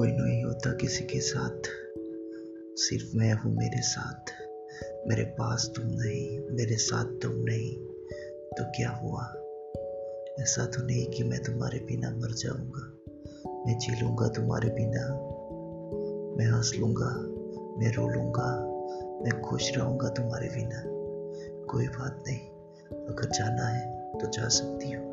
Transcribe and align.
कोई 0.00 0.12
नहीं 0.12 0.44
होता 0.44 0.72
किसी 0.72 1.04
के 1.04 1.20
साथ। 1.20 1.62
सिर्फ़ 2.76 3.16
मैं 3.16 3.32
हूँ 3.32 3.56
मेरे 3.56 3.82
साथ। 3.82 4.32
मेरे 5.08 5.24
पास 5.24 5.72
तुम 5.76 5.86
नहीं, 5.86 6.40
मेरे 6.50 6.76
साथ 6.76 7.04
तुम 7.04 7.32
नहीं। 7.32 7.76
तो 8.58 8.64
क्या 8.64 8.90
हुआ? 8.90 9.22
ऐसा 10.42 10.66
तो 10.66 10.86
नहीं 10.86 11.06
कि 11.06 11.22
मैं 11.22 11.42
तुम्हारे 11.42 11.78
बिना 11.78 12.10
मर 12.10 12.32
जाऊँगा। 12.32 12.98
मैं 13.66 13.78
जी 13.78 14.00
लूँगा 14.00 14.28
तुम्हारे 14.28 14.68
बिना। 14.68 15.08
मैं 16.36 16.56
हंस 16.56 16.72
लूँगा, 16.78 17.10
मैं 17.78 17.92
रो 17.92 18.08
लूँगा, 18.08 18.64
मैं 19.24 19.42
खुश 19.42 19.76
रहूँगा 19.76 20.08
तुम्हारे 20.08 20.48
बिना। 20.48 20.82
कोई 21.64 21.88
बात 21.88 22.24
नहीं, 22.26 22.40
अगर 23.06 23.30
जाना 23.30 23.66
है 23.66 24.12
तो 24.18 24.26
जा 24.26 24.48
सकती 24.48 24.90
हूँ। 24.90 25.09